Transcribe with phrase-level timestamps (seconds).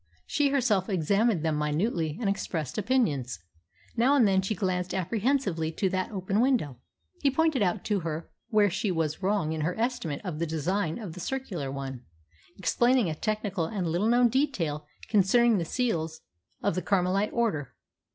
[0.25, 3.37] She herself examined them minutely and expressed opinions.
[3.95, 6.79] Now and then she glanced apprehensively to that open window.
[7.21, 10.97] He pointed out to her where she was wrong in her estimate of the design
[10.97, 12.01] of the circular one,
[12.57, 16.21] explaining a technical and little known detail concerning the seals
[16.63, 17.75] of the Carmelite order.